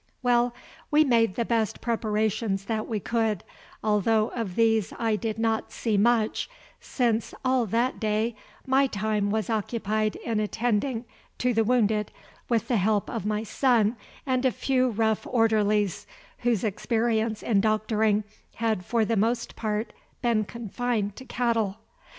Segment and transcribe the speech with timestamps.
[0.23, 0.55] Well,
[0.89, 3.43] we made the best preparations that we could,
[3.83, 8.35] although of these I did not see much, since all that day
[8.65, 11.05] my time was occupied in attending
[11.37, 12.11] to the wounded
[12.49, 13.95] with the help of my son
[14.25, 16.07] and a few rough orderlies,
[16.39, 18.23] whose experience in doctoring
[18.55, 19.93] had for the most part
[20.23, 21.77] been confined to cattle.